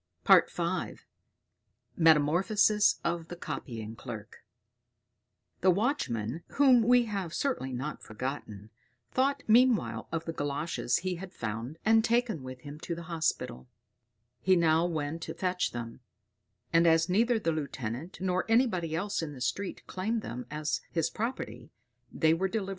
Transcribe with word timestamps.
V. 0.25 0.33
Metamorphosis 1.95 2.99
of 3.03 3.27
the 3.27 3.35
Copying 3.35 3.95
Clerk 3.95 4.43
The 5.59 5.69
watchman, 5.69 6.41
whom 6.53 6.81
we 6.81 7.05
have 7.05 7.35
certainly 7.35 7.71
not 7.71 8.01
forgotten, 8.01 8.71
thought 9.11 9.43
meanwhile 9.47 10.09
of 10.11 10.25
the 10.25 10.33
galoshes 10.33 10.97
he 11.05 11.17
had 11.17 11.31
found 11.35 11.77
and 11.85 12.03
taken 12.03 12.41
with 12.41 12.61
him 12.61 12.79
to 12.79 12.95
the 12.95 13.03
hospital; 13.13 13.67
he 14.39 14.55
now 14.55 14.87
went 14.87 15.21
to 15.21 15.35
fetch 15.35 15.69
them; 15.69 15.99
and 16.73 16.87
as 16.87 17.07
neither 17.07 17.37
the 17.37 17.51
lieutenant, 17.51 18.19
nor 18.19 18.45
anybody 18.49 18.95
else 18.95 19.21
in 19.21 19.33
the 19.33 19.39
street, 19.41 19.85
claimed 19.85 20.23
them 20.23 20.47
as 20.49 20.81
his 20.91 21.11
property, 21.11 21.69
they 22.11 22.33
were 22.33 22.47
delivered 22.47 22.47
over 22.47 22.47
to 22.49 22.49
the 22.49 22.57
police 22.57 22.63
office. 22.63 22.69